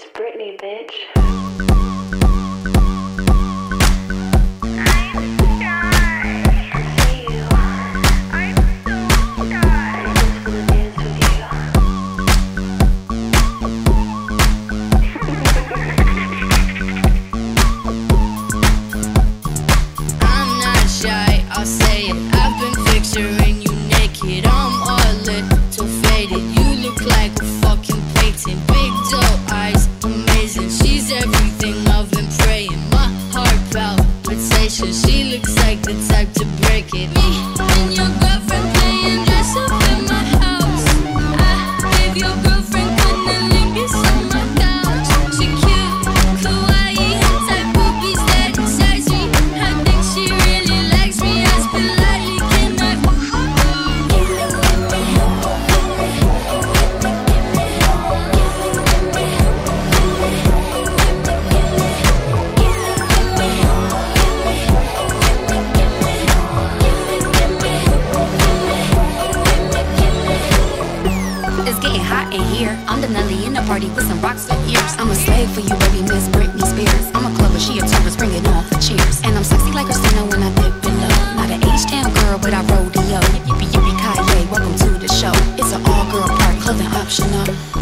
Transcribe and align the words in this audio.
It's 0.00 0.06
Britney, 0.10 0.56
bitch. 0.56 0.94
I'll 21.50 21.66
say 21.66 22.02
it. 22.02 22.34
I've 22.34 22.60
been 22.60 22.84
picturing 22.84 23.57
here. 72.68 72.84
I'm 72.88 73.00
the 73.00 73.08
Nelly 73.08 73.46
in 73.46 73.54
the 73.54 73.62
party 73.62 73.88
with 73.96 74.06
some 74.06 74.20
rocks 74.20 74.46
for 74.46 74.56
ears. 74.68 74.92
I'm 74.98 75.10
a 75.10 75.14
slave 75.14 75.50
for 75.50 75.60
you, 75.60 75.74
baby, 75.88 76.02
Miss 76.02 76.28
Britney 76.28 76.64
Spears. 76.64 77.06
I'm 77.14 77.24
a 77.30 77.32
clubber, 77.36 77.58
she 77.58 77.78
a 77.78 77.82
tourist, 77.82 78.18
bring 78.18 78.32
it 78.32 78.46
on 78.48 78.64
for 78.64 78.78
cheers. 78.80 79.20
And 79.24 79.36
I'm 79.36 79.44
sexy 79.44 79.72
like 79.72 79.86
Christina 79.86 80.24
when 80.26 80.42
I 80.42 80.50
dip 80.60 80.74
it 80.84 80.94
low. 81.00 81.16
Not 81.38 81.50
an 81.50 81.62
H-town 81.64 82.12
girl, 82.14 82.38
but 82.38 82.52
I 82.52 82.62
rodeo. 82.68 83.20
Yippee 83.48 83.68
yippee 83.72 83.96
Kanye, 84.02 84.50
welcome 84.50 84.76
to 84.84 84.90
the 84.98 85.08
show. 85.08 85.32
It's 85.56 85.72
an 85.72 85.82
all-girl 85.86 86.28
party, 86.28 86.60
clothing 86.60 86.92
optional. 86.92 87.77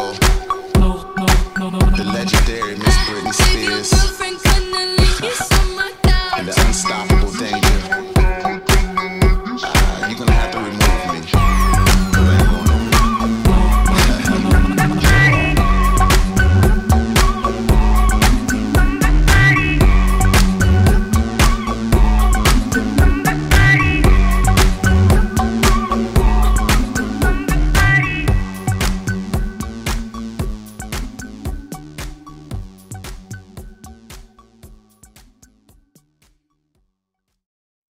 Michael. 0.00 0.39